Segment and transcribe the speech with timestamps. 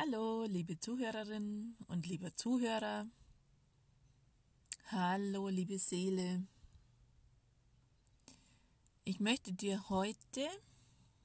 [0.00, 3.08] Hallo, liebe Zuhörerinnen und lieber Zuhörer.
[4.92, 6.46] Hallo, liebe Seele.
[9.02, 10.46] Ich möchte dir heute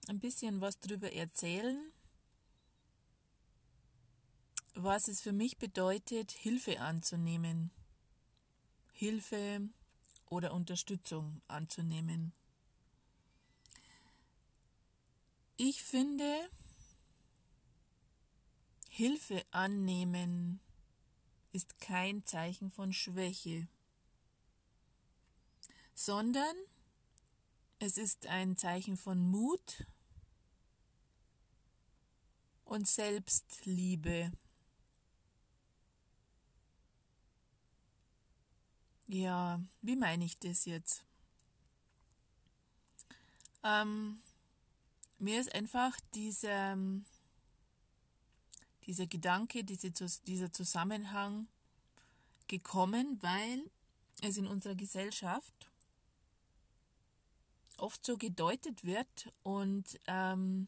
[0.08, 1.92] ein bisschen was darüber erzählen,
[4.74, 7.70] was es für mich bedeutet, Hilfe anzunehmen.
[8.92, 9.70] Hilfe
[10.32, 12.34] oder Unterstützung anzunehmen.
[15.58, 16.50] Ich finde,
[18.96, 20.60] Hilfe annehmen
[21.52, 23.68] ist kein Zeichen von Schwäche,
[25.96, 26.56] sondern
[27.80, 29.88] es ist ein Zeichen von Mut
[32.66, 34.32] und Selbstliebe.
[39.08, 41.04] Ja, wie meine ich das jetzt?
[43.64, 44.22] Ähm,
[45.18, 46.78] mir ist einfach dieser
[48.86, 51.48] dieser Gedanke, diese, dieser Zusammenhang
[52.48, 53.70] gekommen, weil
[54.22, 55.54] es in unserer Gesellschaft
[57.78, 60.68] oft so gedeutet wird und ähm,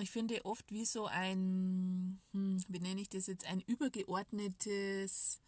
[0.00, 5.40] ich finde oft wie so ein, hm, wie nenne ich das jetzt, ein übergeordnetes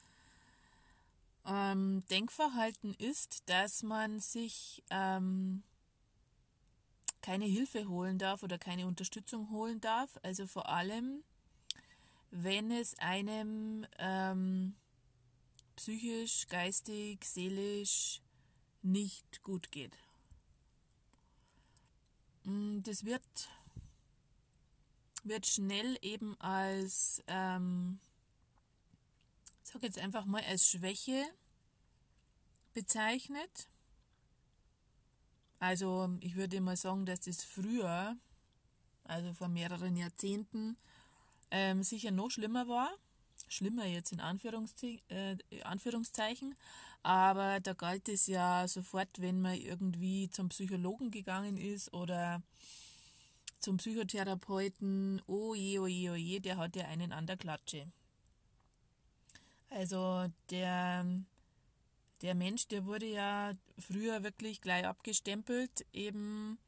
[1.44, 5.62] ähm, Denkverhalten ist, dass man sich ähm,
[7.28, 10.18] keine Hilfe holen darf oder keine Unterstützung holen darf.
[10.22, 11.22] Also vor allem,
[12.30, 14.74] wenn es einem ähm,
[15.76, 18.22] psychisch, geistig, seelisch
[18.80, 19.92] nicht gut geht.
[22.44, 23.20] Mm, das wird,
[25.22, 28.00] wird schnell eben als, ähm,
[29.64, 31.26] ich sage jetzt einfach mal, als Schwäche
[32.72, 33.68] bezeichnet.
[35.60, 38.16] Also ich würde mal sagen, dass das früher,
[39.04, 40.76] also vor mehreren Jahrzehnten,
[41.50, 42.90] ähm, sicher noch schlimmer war.
[43.48, 46.54] Schlimmer jetzt in Anführungsze äh, Anführungszeichen.
[47.02, 52.42] Aber da galt es ja sofort, wenn man irgendwie zum Psychologen gegangen ist oder
[53.60, 57.86] zum Psychotherapeuten, oh je, oh je, oh je, der hat ja einen an der Klatsche.
[59.70, 61.04] Also der
[62.22, 66.58] der Mensch, der wurde ja früher wirklich gleich abgestempelt, eben,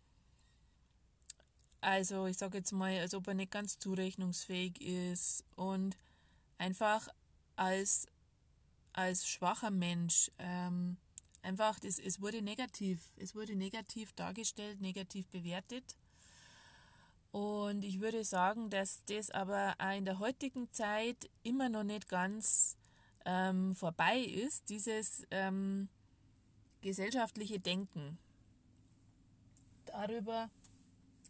[1.81, 5.97] also ich sage jetzt mal, als ob er nicht ganz zurechnungsfähig ist und
[6.59, 7.09] einfach
[7.57, 8.07] als,
[8.93, 10.97] als schwacher Mensch, ähm,
[11.43, 15.97] einfach, das, es wurde negativ, es wurde negativ dargestellt, negativ bewertet.
[17.33, 22.09] Und ich würde sagen, dass das aber auch in der heutigen Zeit immer noch nicht
[22.09, 22.77] ganz
[23.31, 25.89] ähm, vorbei ist, dieses ähm,
[26.81, 28.19] gesellschaftliche Denken
[29.87, 30.51] darüber,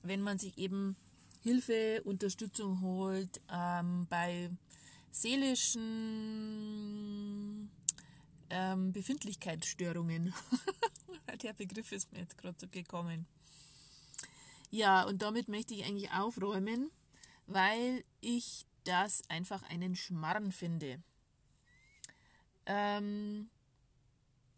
[0.03, 0.97] wenn man sich eben
[1.43, 4.51] Hilfe, Unterstützung holt ähm, bei
[5.11, 5.81] seelischen
[8.49, 10.33] ähm, Befindlichkeitsstörungen.
[11.43, 13.27] Der Begriff ist mir jetzt gerade so gekommen.
[14.71, 16.91] Ja, und damit möchte ich eigentlich aufräumen,
[17.47, 21.03] weil ich das einfach einen Schmarrn finde.
[22.73, 23.51] Ähm,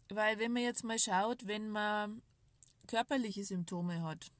[0.09, 2.21] weil wenn man jetzt mal schaut, wenn man
[2.85, 4.31] körperliche Symptome hat,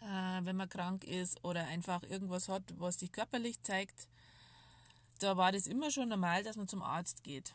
[0.00, 4.08] äh, wenn man krank ist oder einfach irgendwas hat, was sich körperlich zeigt,
[5.18, 7.54] da war das immer schon normal, dass man zum Arzt geht.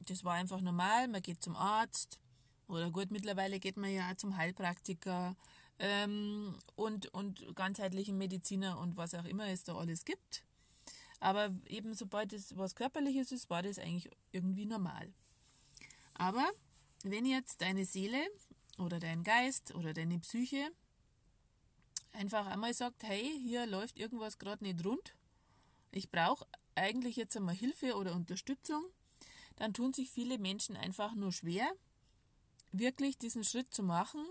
[0.00, 2.18] Das war einfach normal, man geht zum Arzt
[2.66, 5.36] oder gut, mittlerweile geht man ja auch zum Heilpraktiker
[5.78, 10.42] ähm, und, und ganzheitlichen Mediziner und was auch immer es da alles gibt.
[11.22, 15.14] Aber eben sobald es was Körperliches ist, war das eigentlich irgendwie normal.
[16.14, 16.50] Aber
[17.04, 18.18] wenn jetzt deine Seele
[18.76, 20.68] oder dein Geist oder deine Psyche
[22.12, 25.14] einfach einmal sagt, hey, hier läuft irgendwas gerade nicht rund,
[25.92, 26.44] ich brauche
[26.74, 28.84] eigentlich jetzt einmal Hilfe oder Unterstützung,
[29.54, 31.70] dann tun sich viele Menschen einfach nur schwer,
[32.72, 34.26] wirklich diesen Schritt zu machen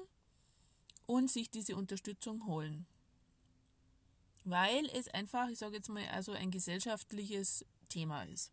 [1.05, 2.85] und sich diese Unterstützung holen
[4.45, 8.51] weil es einfach, ich sage jetzt mal, also ein gesellschaftliches Thema ist.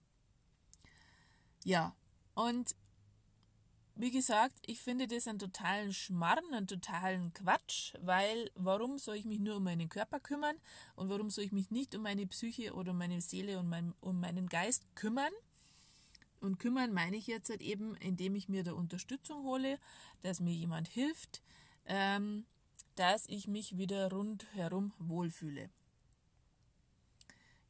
[1.64, 1.94] Ja,
[2.34, 2.74] und
[4.00, 9.24] wie gesagt, ich finde das einen totalen Schmarrn, einen totalen Quatsch, weil warum soll ich
[9.24, 10.54] mich nur um meinen Körper kümmern
[10.94, 14.20] und warum soll ich mich nicht um meine Psyche oder meine Seele und mein, um
[14.20, 15.32] meinen Geist kümmern?
[16.40, 19.80] Und kümmern meine ich jetzt halt eben, indem ich mir da Unterstützung hole,
[20.22, 21.42] dass mir jemand hilft,
[21.84, 22.46] ähm,
[22.98, 25.70] dass ich mich wieder rundherum wohlfühle.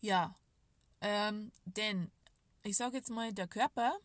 [0.00, 0.34] Ja,
[1.00, 2.10] ähm, denn
[2.62, 3.98] ich sage jetzt mal, der Körper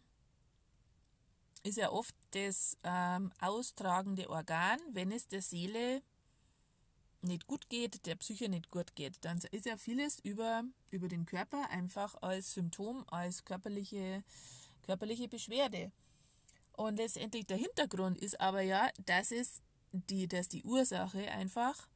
[1.64, 6.02] ist ja oft das ähm, austragende Organ, wenn es der Seele
[7.22, 11.26] nicht gut geht, der Psyche nicht gut geht, dann ist ja vieles über, über den
[11.26, 14.24] Körper einfach als Symptom, als körperliche,
[14.86, 15.94] körperliche Beschwerde.
[16.74, 19.62] Und letztendlich der Hintergrund ist aber ja, dass es
[19.94, 21.88] die, dass die Ursache einfach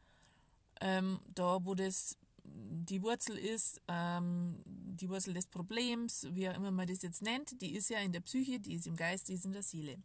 [0.80, 2.18] ähm, da, wo das
[2.50, 7.62] die Wurzel ist, ähm, die Wurzel des Problems, wie auch immer man das jetzt nennt,
[7.62, 9.98] die ist ja in der Psyche, die ist im Geist, die ist in der Seele.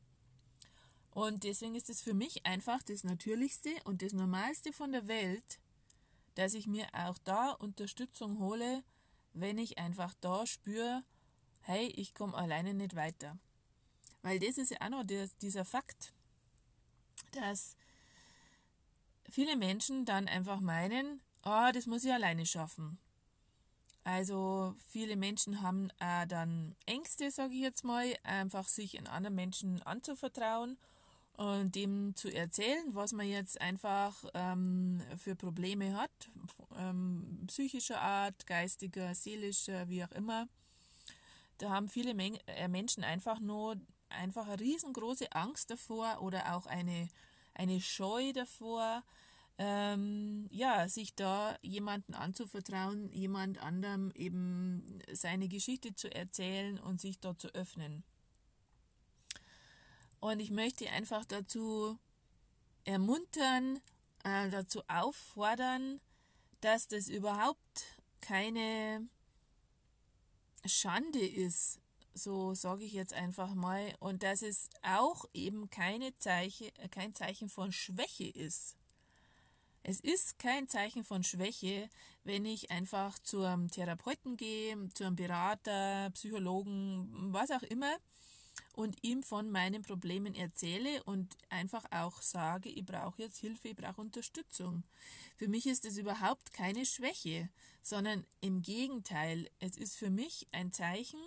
[1.11, 5.61] Und deswegen ist es für mich einfach das Natürlichste und das Normalste von der Welt,
[6.35, 8.83] dass ich mir auch da Unterstützung hole,
[9.35, 11.05] wenn ich einfach da spüre,
[11.61, 13.39] hey, ich komme alleine nicht weiter.
[14.23, 16.15] Weil das ist ja auch noch der, dieser Fakt,
[17.33, 17.77] dass
[19.33, 22.99] viele Menschen dann einfach meinen, oh, das muss ich alleine schaffen.
[24.05, 29.37] Also viele Menschen haben äh, dann Ängste, sage ich jetzt mal, einfach sich in anderen
[29.37, 30.77] Menschen anzuvertrauen
[31.37, 36.11] und dem zu erzählen, was man jetzt einfach ähm, für Probleme hat,
[36.77, 40.49] ähm, psychischer Art, geistiger, seelischer, wie auch immer.
[41.59, 43.77] Da haben viele Men äh, Menschen einfach nur
[44.09, 47.09] einfach eine riesengroße Angst davor oder auch eine,
[47.55, 49.03] eine Scheu davor,
[49.59, 57.19] ähm, ja, sich da jemanden anzuvertrauen, jemand anderem eben seine Geschichte zu erzählen und sich
[57.19, 58.03] dort zu öffnen.
[60.21, 61.99] Und ich möchte einfach dazu
[62.85, 63.81] ermuntern,
[64.25, 66.01] äh, dazu auffordern,
[66.61, 69.09] dass das überhaupt keine
[70.65, 71.82] Schande ist,
[72.15, 77.49] so sage ich jetzt einfach mal, und dass es auch eben keine Zeichen, kein Zeichen
[77.49, 78.77] von Schwäche ist.
[79.85, 81.91] Es ist kein Zeichen von Schwäche,
[82.23, 87.97] wenn ich einfach zum Therapeuten gehe, zu einem Berater, Psychologen, was auch immer,
[88.75, 93.77] und ihm von meinen Problemen erzähle und einfach auch sage, ich brauche jetzt Hilfe, ich
[93.77, 94.85] brauche Unterstützung.
[95.37, 97.49] Für mich ist es überhaupt keine Schwäche,
[97.83, 101.21] sondern im Gegenteil, es ist für mich ein Zeichen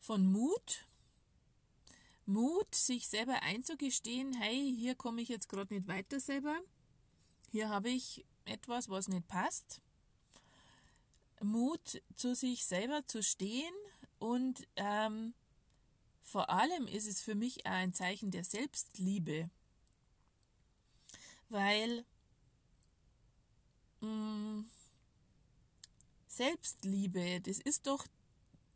[0.00, 0.86] von Mut,
[2.26, 6.58] Mut, sich selber einzugestehen, hey, hier komme ich jetzt gerade nicht weiter selber,
[7.50, 9.80] hier habe ich etwas, was nicht passt.
[11.42, 13.74] Mut, zu sich selber zu stehen
[14.18, 15.34] und ähm,
[16.22, 19.50] vor allem ist es für mich auch ein Zeichen der Selbstliebe,
[21.48, 22.04] weil
[24.00, 24.70] mh, mm,
[26.28, 28.06] Selbstliebe, das ist doch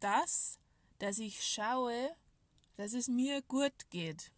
[0.01, 0.59] das,
[1.05, 2.17] dass ich schaue,
[2.79, 4.33] dass es mir gut geht.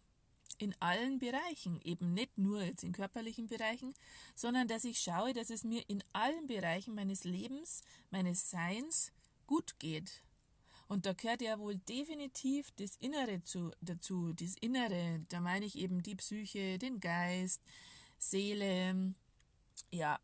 [0.57, 3.93] In allen Bereichen, eben nicht nur jetzt in körperlichen Bereichen,
[4.35, 9.13] sondern dass ich schaue, dass es mir in allen Bereichen meines Lebens, meines Seins
[9.45, 10.23] gut geht.
[10.89, 14.33] Und da gehört ja wohl definitiv das Innere zu, dazu.
[14.33, 17.61] Das Innere, da meine ich eben die Psyche, den Geist,
[18.17, 19.13] Seele,
[19.89, 20.19] ja,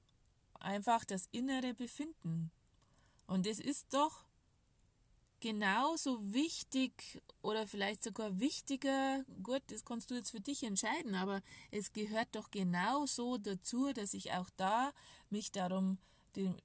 [0.60, 2.52] einfach das innere Befinden.
[3.28, 4.26] Und es ist doch
[5.44, 11.42] genauso wichtig oder vielleicht sogar wichtiger, gut, das kannst du jetzt für dich entscheiden, aber
[11.70, 14.94] es gehört doch genauso dazu, dass ich auch da
[15.30, 15.98] mich darum,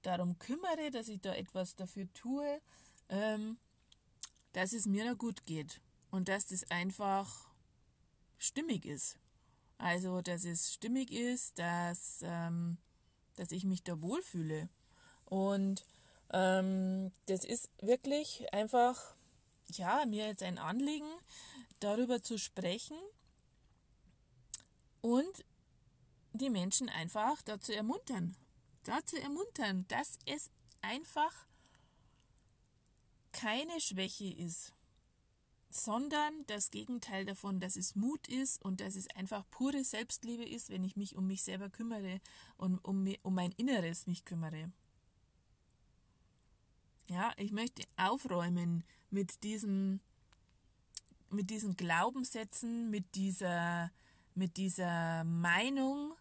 [0.02, 2.60] darum kümmere, dass ich da etwas dafür tue,
[3.08, 3.58] ähm,
[4.52, 5.80] dass es mir da gut geht
[6.12, 7.48] und dass das einfach
[8.38, 9.18] stimmig ist.
[9.76, 12.78] Also, dass es stimmig ist, dass, ähm,
[13.34, 14.68] dass ich mich da wohlfühle.
[15.24, 15.84] Und
[16.32, 19.14] ähm, das ist wirklich einfach,
[19.72, 21.10] ja, mir jetzt ein Anliegen,
[21.80, 22.98] darüber zu sprechen
[25.00, 25.44] und
[26.32, 28.36] die Menschen einfach dazu ermuntern,
[28.84, 30.50] dazu ermuntern, dass es
[30.82, 31.46] einfach
[33.32, 34.72] keine Schwäche ist,
[35.70, 40.70] sondern das Gegenteil davon, dass es Mut ist und dass es einfach pure Selbstliebe ist,
[40.70, 42.20] wenn ich mich um mich selber kümmere
[42.56, 44.72] und um, um mein Inneres mich kümmere.
[47.08, 50.00] Ja, ich möchte aufräumen mit diesen,
[51.30, 53.90] mit diesen Glaubenssätzen, mit dieser,
[54.34, 56.14] mit dieser Meinung,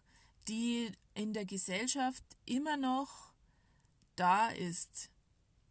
[0.48, 3.32] die in der Gesellschaft immer noch
[4.16, 5.10] da ist.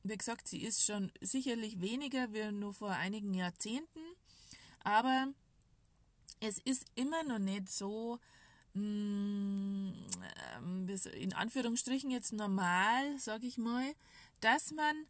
[0.03, 3.99] Wie gesagt, sie ist schon sicherlich weniger wie nur vor einigen Jahrzehnten,
[4.83, 5.33] aber
[6.39, 8.19] es ist immer noch nicht so,
[8.75, 9.89] mm,
[10.55, 13.95] ähm, in Anführungsstrichen jetzt normal, sage ich mal,
[14.41, 15.07] dass man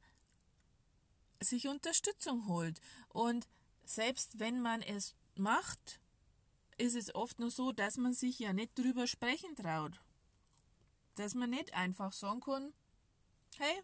[1.40, 2.82] sich Unterstützung holt.
[3.10, 3.48] Und
[3.86, 6.00] selbst wenn man es macht,
[6.78, 10.02] ist es oft nur so, dass man sich ja nicht drüber sprechen traut.
[11.16, 12.74] Dass man nicht einfach sagen kann,
[13.58, 13.82] hey,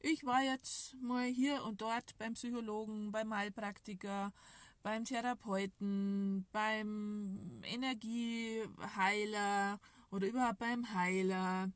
[0.00, 4.32] ich war jetzt mal hier und dort beim Psychologen, beim Heilpraktiker,
[4.82, 9.80] beim Therapeuten, beim Energieheiler
[10.10, 11.70] oder überhaupt beim Heiler.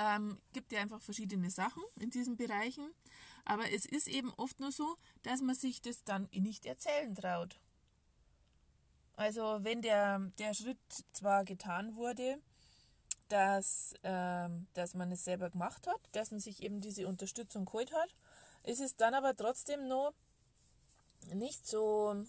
[0.00, 2.90] Ähm, gibt ja einfach verschiedene Sachen in diesen Bereichen.
[3.44, 7.58] Aber es ist eben oft nur so, dass man sich das dann nicht erzählen traut.
[9.16, 10.78] Also wenn der, der Schritt
[11.12, 12.38] zwar getan wurde,
[13.28, 17.92] dass, ähm, dass man es selber gemacht hat, dass man sich eben diese Unterstützung geholt
[17.92, 18.14] hat,
[18.62, 20.14] ist es dann aber trotzdem noch
[21.34, 22.24] nicht so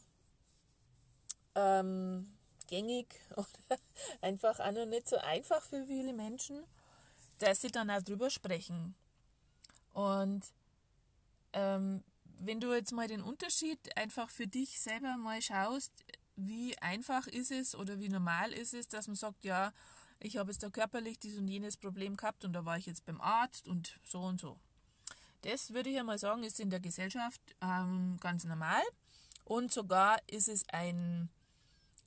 [1.55, 2.37] ähm,
[2.67, 3.79] gängig oder
[4.19, 6.65] einfach auch noch nicht so einfach für viele Menschen,
[7.41, 8.95] dass sie dann auch drüber sprechen.
[9.93, 10.45] Und
[11.53, 12.03] ähm,
[12.39, 15.91] wenn du jetzt mal den Unterschied einfach für dich selber mal schaust,
[16.35, 19.73] wie einfach ist es oder wie normal ist es, dass man sagt, ja,
[20.19, 23.05] ich habe jetzt da körperlich dieses und jenes Problem gehabt und da war ich jetzt
[23.05, 24.57] beim Arzt und so und so.
[25.41, 28.81] Das würde ich ja mal sagen, ist in der Gesellschaft ähm, ganz normal
[29.45, 31.29] und sogar ist es ein,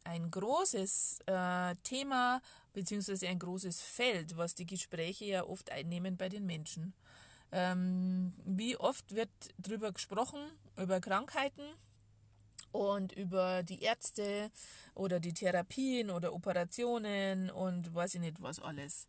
[0.05, 2.41] ein großes äh, Thema
[2.73, 6.95] beziehungsweise ein großes Feld, was die Gespräche ja oft einnehmen bei den Menschen.
[7.53, 10.41] Ähm, wie oft wird darüber gesprochen,
[10.77, 11.63] über Krankheiten
[12.73, 14.51] und über die Ärzte
[14.95, 19.07] oder die Therapien oder Operationen und weiß ich nicht was alles.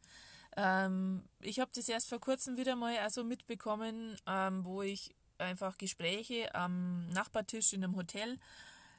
[0.56, 5.78] Ähm, ich habe das erst vor kurzem wieder mal also mitbekommen, ähm, wo ich einfach
[5.78, 8.38] Gespräche am Nachbartisch in einem Hotel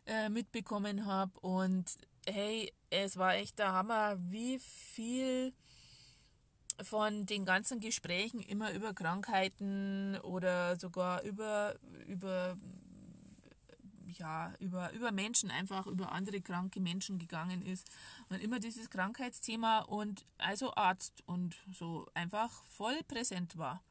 [0.07, 1.85] äh, mitbekommen habe und
[2.27, 5.53] hey, es war echt der Hammer, wie viel
[6.83, 11.75] von den ganzen Gesprächen immer über Krankheiten oder sogar über,
[12.07, 12.57] über,
[14.07, 17.91] ja, über, über Menschen, einfach über andere kranke Menschen gegangen ist.
[18.29, 23.83] Und immer dieses Krankheitsthema und also Arzt und so einfach voll präsent war.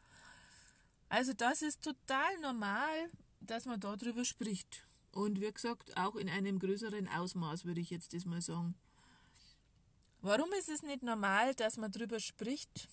[1.10, 4.86] Also das ist total normal, dass man darüber spricht.
[5.15, 8.75] Und wie gesagt, auch in einem größeren Ausmaß, würde ich jetzt das mal sagen.
[10.22, 12.89] Warum ist es nicht normal, dass man darüber spricht,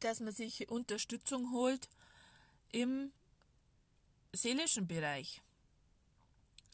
[0.00, 1.88] dass man sich Unterstützung holt
[2.72, 3.12] im
[4.32, 5.42] seelischen Bereich?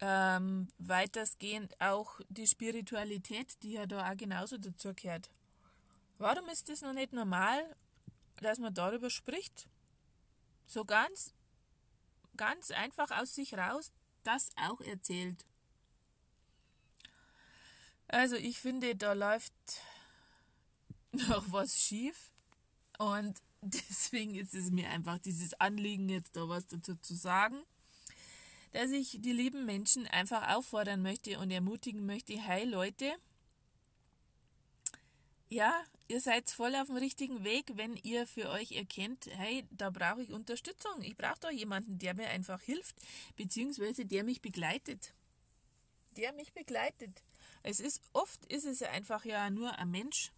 [0.01, 5.29] Ähm, weitestgehend auch die Spiritualität, die ja da auch genauso dazu gehört.
[6.17, 7.77] Warum ist es noch nicht normal,
[8.41, 9.69] dass man darüber spricht?
[10.67, 11.35] So ganz,
[12.41, 13.93] ganz einfach aus sich raus
[14.23, 15.45] das auch erzählt.
[18.09, 19.53] Also ich finde, da läuft
[21.13, 22.31] noch was schief
[22.97, 27.63] und deswegen ist es mir einfach dieses Anliegen, jetzt da was dazu zu sagen,
[28.73, 33.13] dass ich die lieben Menschen einfach auffordern möchte und ermutigen möchte, hey Leute,
[35.51, 39.91] ja, ihr seid voll auf dem richtigen Weg, wenn ihr für euch erkennt, hey, da
[39.91, 41.03] brauche ich Unterstützung.
[41.03, 42.97] Ich brauche da jemanden, der mir einfach hilft,
[43.37, 45.15] beziehungsweise der mich begleitet.
[46.17, 47.23] Der mich begleitet.
[47.63, 50.33] Es ist oft ist es einfach ja nur ein Mensch,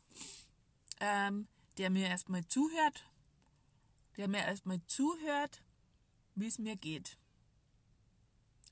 [1.01, 1.49] ähm,
[1.79, 3.09] der mir erstmal zuhört,
[4.19, 5.63] der mir erstmal zuhört,
[6.35, 7.17] wie es mir geht.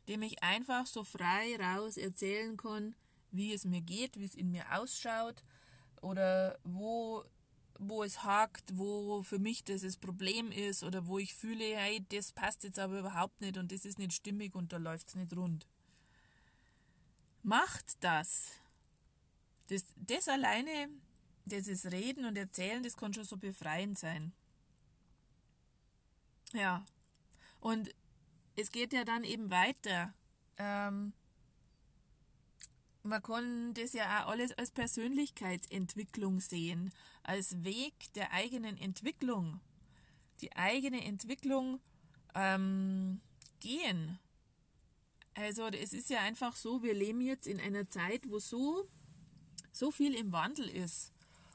[0.06, 2.94] Dem ich einfach so frei raus erzählen kann,
[3.30, 5.42] wie es mir geht, wie es in mir ausschaut
[6.00, 7.24] oder wo,
[7.78, 12.04] wo es hakt, wo für mich das, das Problem ist oder wo ich fühle, hey,
[12.10, 15.14] das passt jetzt aber überhaupt nicht und das ist nicht stimmig und da läuft es
[15.14, 15.66] nicht rund.
[17.42, 18.50] Macht das.
[19.68, 19.84] das.
[19.96, 20.88] Das alleine,
[21.46, 24.32] dieses Reden und Erzählen, das kann schon so befreiend sein.
[26.52, 26.84] Ja.
[27.60, 27.94] Und
[28.56, 30.12] es geht ja dann eben weiter.
[30.58, 31.12] Ähm,
[33.02, 36.92] man kann das ja auch alles als Persönlichkeitsentwicklung sehen,
[37.22, 39.60] als Weg der eigenen Entwicklung.
[40.40, 41.80] Die eigene Entwicklung
[42.34, 43.20] ähm,
[43.60, 44.18] gehen.
[45.34, 48.88] Also es ist ja einfach so, wir leben jetzt in einer Zeit, wo so,
[49.72, 51.12] so viel im Wandel ist,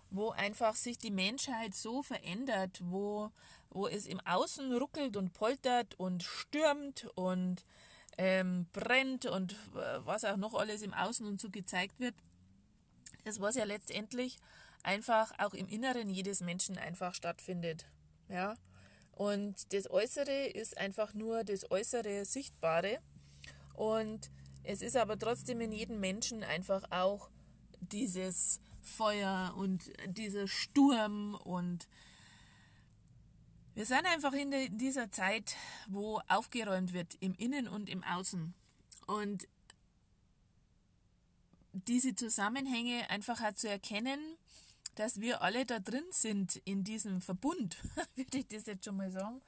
[0.10, 3.32] wo einfach sich die Menschheit so verändert, wo,
[3.70, 7.66] wo es im Außen ruckelt und poltert und stürmt und
[8.18, 12.16] ähm, brennt und äh, was auch noch alles im Außen und so gezeigt wird.
[13.24, 14.38] Das, was ja letztendlich
[14.84, 17.86] einfach auch im Inneren jedes Menschen einfach stattfindet.
[18.30, 18.56] Ja.
[19.12, 23.00] Und das Äußere ist einfach nur das äußere Sichtbare.
[23.74, 24.30] Und
[24.64, 27.30] es ist aber trotzdem in jedem Menschen einfach auch
[27.80, 31.88] dieses Feuer und dieser Sturm und
[33.76, 35.56] wir sind einfach in dieser Zeit,
[35.88, 38.54] wo aufgeräumt wird im Innen und im Außen.
[39.06, 39.48] Und
[41.74, 44.20] diese Zusammenhänge einfach auch zu erkennen,
[44.96, 47.78] dass wir alle da drin sind in diesem Verbund,
[48.16, 49.42] würde ich das jetzt schon mal sagen,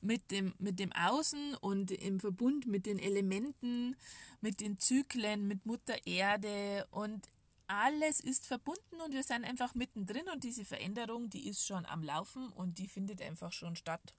[0.00, 3.96] mit dem, mit dem Außen und im Verbund mit den Elementen,
[4.40, 7.28] mit den Zyklen, mit Mutter Erde und
[7.68, 12.02] alles ist verbunden und wir sind einfach mittendrin und diese Veränderung, die ist schon am
[12.02, 14.14] Laufen und die findet einfach schon statt.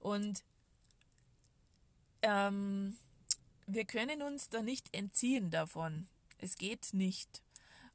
[0.00, 0.44] Und
[2.20, 2.96] ähm,
[3.66, 6.06] wir können uns da nicht entziehen davon.
[6.38, 7.42] Es geht nicht.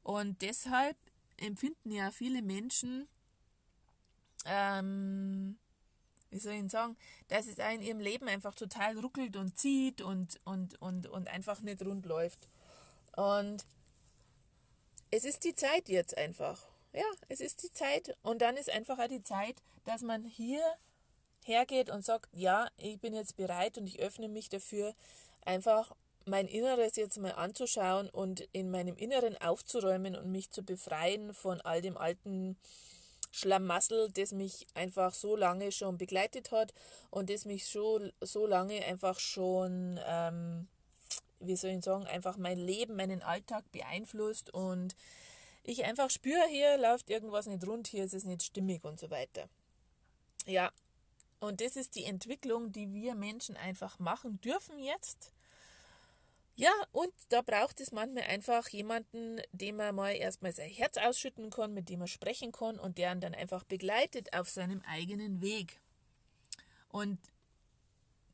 [0.02, 0.96] Und deshalb
[1.36, 3.06] empfinden ja viele Menschen,
[4.44, 5.56] ähm,
[6.30, 6.96] wie soll ich sagen,
[7.28, 11.60] dass es in ihrem Leben einfach total ruckelt und zieht und, und, und, und einfach
[11.60, 12.48] nicht rund läuft.
[13.16, 13.64] Und
[15.10, 16.66] es ist die Zeit jetzt einfach.
[16.92, 18.16] Ja, es ist die Zeit.
[18.22, 20.62] Und dann ist einfach auch die Zeit, dass man hier
[21.44, 24.94] hergeht und sagt, ja, ich bin jetzt bereit und ich öffne mich dafür,
[25.44, 25.94] einfach
[26.26, 31.60] mein Inneres jetzt mal anzuschauen und in meinem Inneren aufzuräumen und mich zu befreien von
[31.62, 32.58] all dem alten
[33.32, 36.74] Schlamassel, das mich einfach so lange schon begleitet hat
[37.10, 40.68] und das mich so, so lange einfach schon, ähm,
[41.40, 44.94] wie soll ich sagen, einfach mein Leben, meinen Alltag beeinflusst und
[45.62, 49.10] ich einfach spüre, hier läuft irgendwas nicht rund, hier ist es nicht stimmig und so
[49.10, 49.48] weiter.
[50.46, 50.70] Ja,
[51.40, 55.32] und das ist die Entwicklung, die wir Menschen einfach machen dürfen jetzt.
[56.56, 61.48] Ja, und da braucht es manchmal einfach jemanden, dem man mal erstmal sein Herz ausschütten
[61.48, 65.40] kann, mit dem man sprechen kann und der ihn dann einfach begleitet auf seinem eigenen
[65.40, 65.80] Weg.
[66.88, 67.18] Und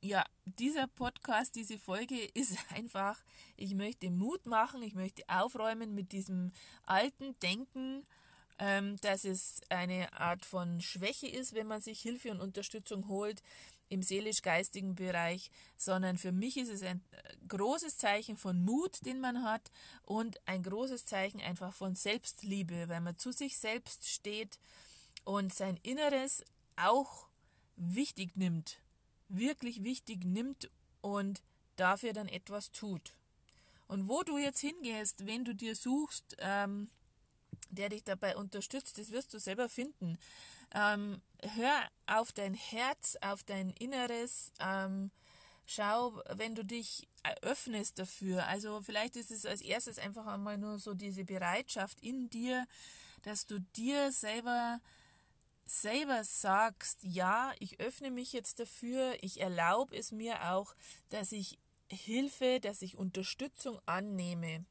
[0.07, 3.23] ja, dieser Podcast, diese Folge ist einfach,
[3.57, 6.53] ich möchte Mut machen, ich möchte aufräumen mit diesem
[6.85, 8.07] alten Denken,
[8.59, 13.43] ähm, dass es eine Art von Schwäche ist, wenn man sich Hilfe und Unterstützung holt
[13.89, 19.21] im seelisch-geistigen Bereich, sondern für mich ist es ein äh, großes Zeichen von Mut, den
[19.21, 19.71] man hat
[20.03, 24.59] und ein großes Zeichen einfach von Selbstliebe, weil man zu sich selbst steht
[25.25, 26.43] und sein Inneres
[26.77, 27.29] auch
[27.77, 28.81] wichtig nimmt,
[29.28, 31.42] wirklich wichtig nimmt und
[31.76, 33.14] dafür dann etwas tut.
[33.88, 36.90] Und wo du jetzt hingehst, wenn du dir suchst, ähm,
[37.71, 40.18] der dich dabei unterstützt, das wirst du selber finden.
[40.75, 41.21] Ähm,
[41.54, 44.52] hör auf dein Herz, auf dein Inneres.
[44.60, 45.10] Ähm,
[45.67, 47.06] schau, wenn du dich
[47.43, 48.47] öffnest dafür.
[48.47, 52.67] Also vielleicht ist es als erstes einfach einmal nur so diese Bereitschaft in dir,
[53.23, 54.80] dass du dir selber
[55.67, 60.75] selber sagst, ja, ich öffne mich jetzt dafür, ich erlaube es mir auch,
[61.11, 61.59] dass ich
[61.91, 64.65] Hilfe, dass ich Unterstützung annehme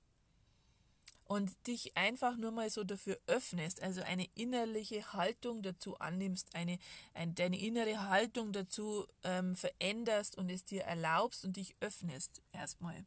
[1.26, 6.78] und dich einfach nur mal so dafür öffnest, also eine innerliche Haltung dazu annimmst, eine,
[7.14, 13.06] ein, deine innere Haltung dazu ähm, veränderst und es dir erlaubst und dich öffnest erstmal.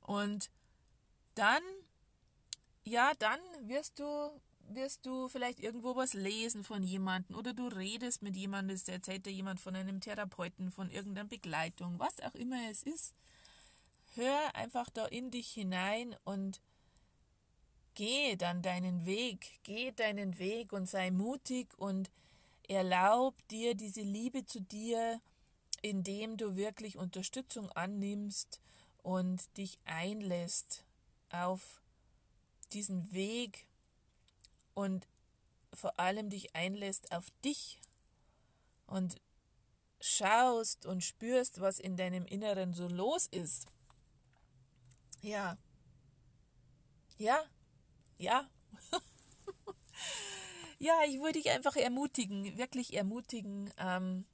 [0.00, 0.50] Und
[1.34, 1.62] dann,
[2.84, 4.30] ja, dann wirst du
[4.74, 9.26] wirst du vielleicht irgendwo was lesen von jemandem oder du redest mit jemandem, es erzählt
[9.26, 13.14] dir jemand von einem Therapeuten, von irgendeiner Begleitung, was auch immer es ist.
[14.14, 16.60] Hör einfach da in dich hinein und
[17.94, 22.10] Geh dann deinen Weg, geh deinen Weg und sei mutig und
[22.68, 25.20] erlaub dir diese Liebe zu dir,
[25.82, 28.60] indem du wirklich Unterstützung annimmst
[29.02, 30.84] und dich einlässt
[31.30, 31.82] auf
[32.72, 33.66] diesen Weg
[34.74, 35.06] und
[35.72, 37.80] vor allem dich einlässt auf dich
[38.86, 39.20] und
[40.00, 43.66] schaust und spürst, was in deinem Inneren so los ist.
[45.22, 45.58] Ja.
[47.18, 47.44] Ja,
[48.16, 48.48] ja.
[50.78, 53.70] ja, ich würde dich einfach ermutigen, wirklich ermutigen.
[53.76, 54.24] Ähm,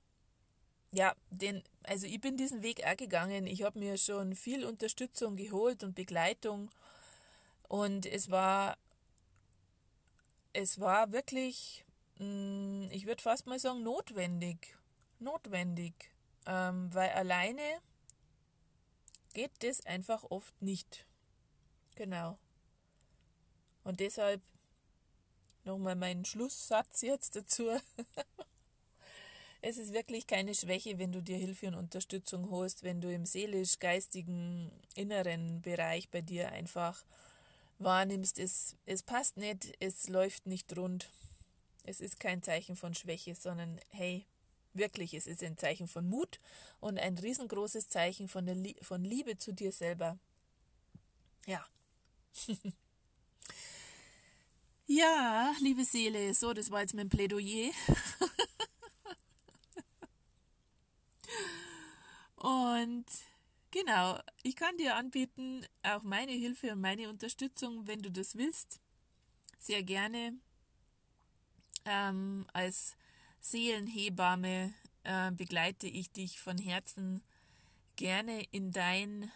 [0.93, 3.47] ja, den, also ich bin diesen Weg auch gegangen.
[3.47, 6.71] Ich habe mir schon viel Unterstützung geholt und Begleitung.
[7.69, 8.79] Und es war,
[10.57, 11.85] es war wirklich,
[12.19, 14.75] mm, ich würde fast mal sagen, notwendig.
[15.19, 16.11] Notwendig.
[16.47, 17.81] Ähm, weil alleine
[19.35, 21.07] geht das einfach oft nicht.
[21.95, 22.39] Genau.
[23.85, 24.41] Und deshalb
[25.65, 27.69] nochmal mein Schlusssatz jetzt dazu.
[29.61, 33.27] es ist wirklich keine Schwäche, wenn du dir Hilfe und Unterstützung holst, wenn du im
[33.27, 37.05] seelisch-geistigen inneren Bereich bei dir einfach
[37.79, 41.11] wahrnimmst, es, es passt nicht, es läuft nicht rund.
[41.85, 44.27] Es ist kein Zeichen von Schwäche, sondern hey,
[44.75, 46.39] wirklich, es ist ein Zeichen von Mut
[46.81, 50.19] und ein riesengroßes Zeichen von, der von Liebe zu dir selber.
[51.47, 51.65] Ja.
[54.89, 57.73] Ja, liebe Seele, so, das war jetzt mein Plädoyer.
[62.37, 63.05] und
[63.77, 68.81] genau, ich kann dir anbieten, auch meine Hilfe und meine Unterstützung, wenn du das willst.
[69.59, 70.35] Sehr gerne.
[71.85, 72.97] Ähm, als
[73.41, 74.73] Seelenhebamme
[75.05, 77.23] äh, begleite ich dich von Herzen
[77.97, 79.31] gerne in dein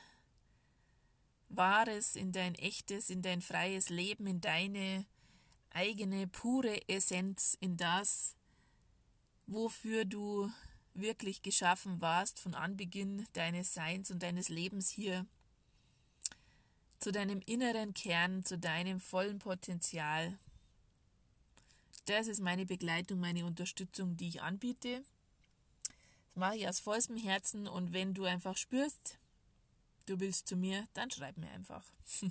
[1.48, 5.05] wahres, in dein echtes, in dein freies Leben, in deine
[5.70, 8.37] eigene pure Essenz, in das,
[9.46, 10.50] wofür du
[11.01, 15.27] wirklich geschaffen warst von Anbeginn deines Seins und deines Lebens hier,
[17.01, 20.39] zu deinem inneren Kern, zu deinem vollen Potenzial.
[22.05, 25.03] Das ist meine Begleitung, meine Unterstützung, die ich anbiete.
[25.83, 29.19] Das mache ich aus vollstem Herzen und wenn du einfach spürst,
[30.07, 31.85] du willst zu mir, dann schreib mir einfach.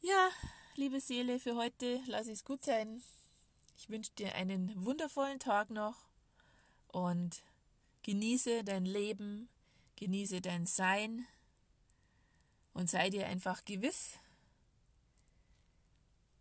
[0.00, 0.30] ja,
[0.76, 3.02] liebe Seele, für heute lasse ich es gut sein.
[3.76, 5.96] Ich wünsche dir einen wundervollen Tag noch
[6.88, 7.42] und
[8.02, 9.48] genieße dein Leben,
[9.96, 11.26] genieße dein Sein
[12.72, 14.14] und sei dir einfach gewiss,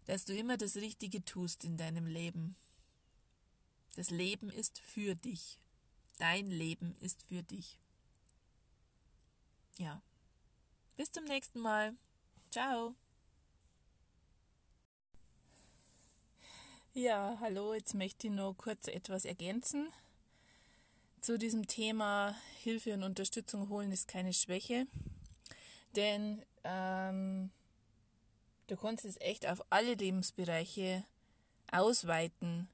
[0.06, 2.56] dass du immer das Richtige tust in deinem Leben.
[3.96, 5.60] Das Leben ist für dich.
[6.18, 7.80] Dein Leben ist für dich.
[9.78, 10.02] Ja.
[10.96, 11.96] Bis zum nächsten Mal.
[12.52, 12.96] Ciao.
[16.96, 19.88] Ja, hallo, jetzt möchte ich noch kurz etwas ergänzen.
[21.22, 24.86] Zu diesem Thema Hilfe und Unterstützung holen ist keine Schwäche.
[25.96, 27.50] Denn ähm,
[28.68, 31.04] du kannst es echt auf alle Lebensbereiche
[31.72, 32.68] ausweiten.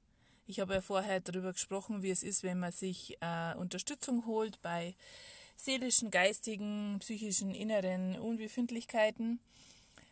[0.47, 4.61] Ich habe ja vorher darüber gesprochen, wie es ist, wenn man sich äh, Unterstützung holt
[4.61, 4.95] bei
[5.55, 9.39] seelischen, geistigen, psychischen, inneren Unbefindlichkeiten.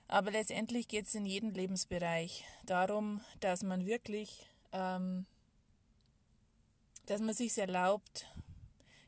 [0.07, 5.25] Aber letztendlich geht es in jedem Lebensbereich darum, dass man wirklich, ähm,
[7.05, 8.25] dass man sich erlaubt,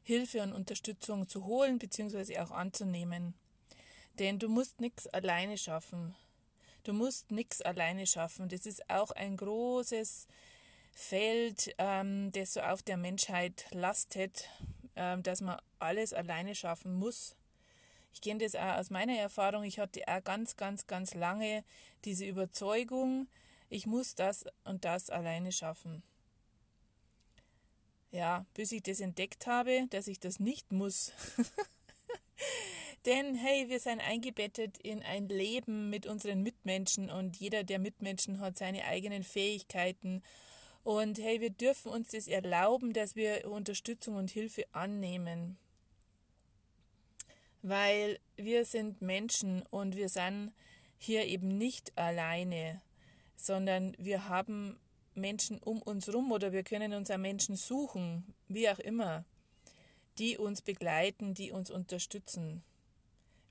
[0.03, 2.39] Hilfe und Unterstützung zu holen bzw.
[2.39, 3.33] auch anzunehmen.
[4.17, 6.15] Denn du musst nichts alleine schaffen.
[6.83, 8.49] Du musst nichts alleine schaffen.
[8.49, 10.27] Das ist auch ein großes
[10.93, 14.49] Feld, ähm, das so auf der Menschheit lastet,
[14.95, 17.35] ähm, dass man alles alleine schaffen muss.
[18.13, 19.63] Ich kenne das auch aus meiner Erfahrung.
[19.63, 21.63] Ich hatte auch ganz, ganz, ganz lange
[22.05, 23.27] diese Überzeugung,
[23.69, 26.01] ich muss das und das alleine schaffen.
[28.11, 31.11] Ja, bis ich das entdeckt habe, dass ich das nicht muss.
[33.05, 38.39] Denn hey, wir sind eingebettet in ein Leben mit unseren Mitmenschen und jeder der Mitmenschen
[38.39, 40.23] hat seine eigenen Fähigkeiten.
[40.83, 45.57] Und hey, wir dürfen uns das erlauben, dass wir Unterstützung und Hilfe annehmen
[47.61, 50.53] weil wir sind Menschen und wir sind
[50.97, 52.81] hier eben nicht alleine,
[53.35, 54.79] sondern wir haben
[55.15, 59.25] Menschen um uns rum oder wir können uns an Menschen suchen, wie auch immer,
[60.17, 62.63] die uns begleiten, die uns unterstützen.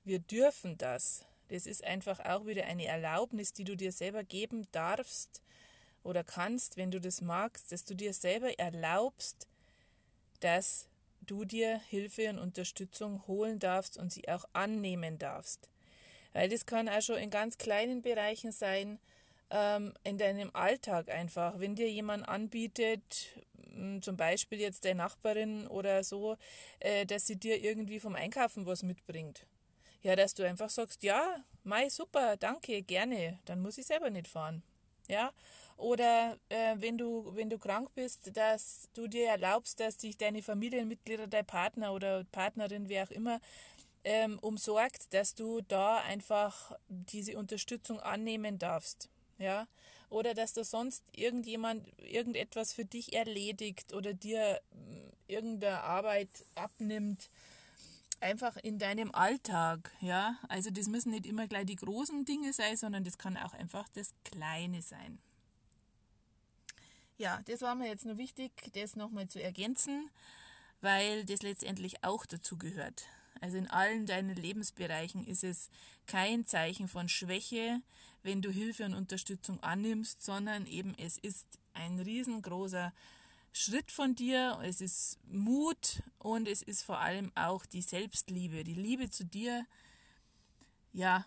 [0.03, 1.25] Wir dürfen das.
[1.49, 5.41] Das ist einfach auch wieder eine Erlaubnis, die du dir selber geben darfst
[6.03, 9.47] oder kannst, wenn du das magst, dass du dir selber erlaubst,
[10.39, 10.87] dass
[11.29, 15.69] du dir Hilfe und Unterstützung holen darfst und sie auch annehmen darfst.
[16.33, 18.99] Weil das kann auch schon in ganz kleinen Bereichen sein,
[19.49, 21.59] ähm, in deinem Alltag einfach.
[21.59, 23.35] Wenn dir jemand anbietet,
[24.01, 26.37] zum Beispiel jetzt deine Nachbarin oder so,
[26.79, 29.45] äh, dass sie dir irgendwie vom Einkaufen was mitbringt.
[30.01, 34.27] Ja, dass du einfach sagst, ja, Mai, super, danke, gerne, dann muss ich selber nicht
[34.27, 34.63] fahren.
[35.09, 35.33] Ja,
[35.75, 40.43] oder äh, wenn, du, wenn du krank bist, dass du dir erlaubst, dass dich deine
[40.43, 43.39] Familienmitglieder, dein Partner oder Partnerin, wer auch immer,
[44.03, 49.09] ähm, umsorgt, dass du da einfach diese Unterstützung annehmen darfst.
[49.39, 49.67] Ja?
[50.09, 54.61] Oder dass da sonst irgendjemand irgendetwas für dich erledigt oder dir
[55.27, 57.29] äh, irgendeine Arbeit abnimmt
[58.21, 60.37] einfach in deinem Alltag, ja.
[60.47, 63.87] Also das müssen nicht immer gleich die großen Dinge sein, sondern das kann auch einfach
[63.89, 65.19] das Kleine sein.
[67.17, 70.09] Ja, das war mir jetzt nur wichtig, das nochmal zu ergänzen,
[70.81, 73.05] weil das letztendlich auch dazu gehört.
[73.41, 75.69] Also in allen deinen Lebensbereichen ist es
[76.07, 77.81] kein Zeichen von Schwäche,
[78.23, 82.93] wenn du Hilfe und Unterstützung annimmst, sondern eben es ist ein riesengroßer
[83.51, 88.75] Schritt von dir, es ist Mut und es ist vor allem auch die Selbstliebe, die
[88.75, 89.65] Liebe zu dir,
[90.93, 91.25] ja,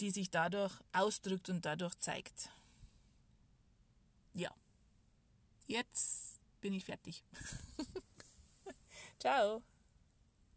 [0.00, 2.50] die sich dadurch ausdrückt und dadurch zeigt.
[4.34, 4.50] Ja.
[5.66, 7.24] Jetzt bin ich fertig.
[9.18, 9.62] Ciao.